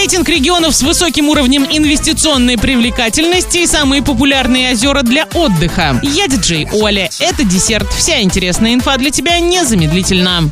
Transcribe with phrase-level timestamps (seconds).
[0.00, 6.00] Рейтинг регионов с высоким уровнем инвестиционной привлекательности и самые популярные озера для отдыха.
[6.02, 7.10] Я диджей Оля.
[7.18, 7.86] Это десерт.
[7.92, 10.50] Вся интересная инфа для тебя незамедлительно.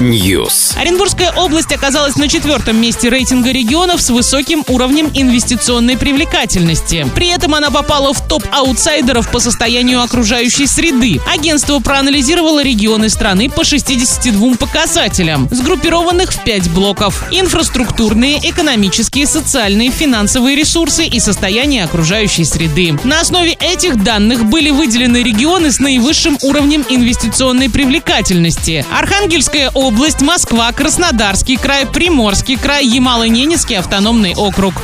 [0.00, 0.74] News.
[0.78, 7.06] Оренбургская область оказалась на четвертом месте рейтинга регионов с высоким уровнем инвестиционной привлекательности.
[7.14, 11.20] При этом она попала в топ аутсайдеров по состоянию окружающей среды.
[11.30, 17.22] Агентство проанализировало регионы страны по 62 показателям, сгруппированных в 5 блоков.
[17.36, 22.96] Инфраструктурные, экономические, социальные, финансовые ресурсы и состояние окружающей среды.
[23.02, 28.86] На основе этих данных были выделены регионы с наивысшим уровнем инвестиционной привлекательности.
[28.96, 34.74] Архангельская область, Москва, Краснодарский край, Приморский край, Ямало-Ненецкий автономный округ.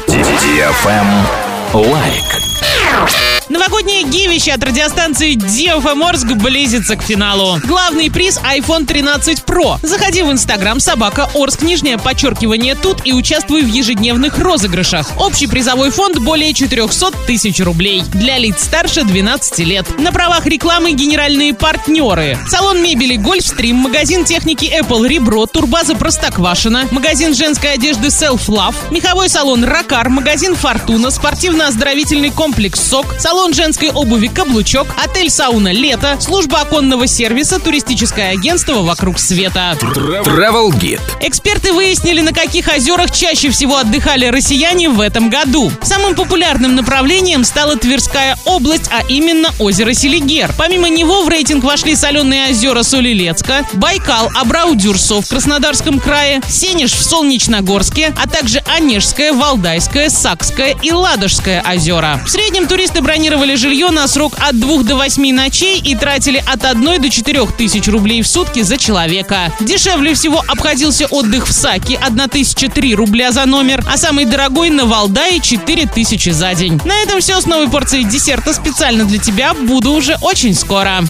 [1.73, 3.30] Лайк.
[3.51, 7.59] Новогоднее гивище от радиостанции DFM Орск близится к финалу.
[7.65, 9.77] Главный приз iPhone 13 Pro.
[9.83, 15.11] Заходи в Инстаграм собака Орск, нижнее подчеркивание тут и участвуй в ежедневных розыгрышах.
[15.19, 18.05] Общий призовой фонд более 400 тысяч рублей.
[18.15, 19.99] Для лиц старше 12 лет.
[19.99, 22.39] На правах рекламы генеральные партнеры.
[22.47, 29.29] Салон мебели Гольфстрим, магазин техники Apple Ребро, турбаза Простоквашина, магазин женской одежды Self Love, меховой
[29.29, 36.61] салон Ракар, магазин Фортуна, спортивно-оздоровительный комплекс СОК, салон женской обуви «Каблучок», отель «Сауна Лето», служба
[36.61, 39.77] оконного сервиса, туристическое агентство «Вокруг света».
[39.81, 41.01] Travel Guide.
[41.21, 45.73] Эксперты выяснили, на каких озерах чаще всего отдыхали россияне в этом году.
[45.83, 50.53] Самым популярным направлением стала Тверская область, а именно озеро Селигер.
[50.57, 57.03] Помимо него в рейтинг вошли соленые озера Солилецка, Байкал, Абрау-Дюрсо в Краснодарском крае, Сенеж в
[57.03, 62.21] Солнечногорске, а также Онежское, Валдайское, Сакское и Ладожское озера.
[62.25, 66.65] В среднем туристы бронировали жилье на срок от 2 до 8 ночей и тратили от
[66.65, 69.53] 1 до 4 тысяч рублей в сутки за человека.
[69.61, 75.39] Дешевле всего обходился отдых в Саке– 1003 рубля за номер, а самый дорогой на Валдае–
[75.43, 76.81] 4000 за день.
[76.85, 79.55] На этом все с новой порцией десерта специально для тебя.
[79.55, 80.99] Буду уже очень скоро.